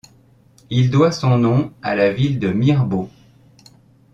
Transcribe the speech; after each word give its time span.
Il 0.71 0.89
doit 0.89 1.11
son 1.11 1.37
nom 1.37 1.71
à 1.83 1.93
la 1.95 2.11
ville 2.11 2.39
de 2.39 2.47
Mirebeau. 2.49 3.07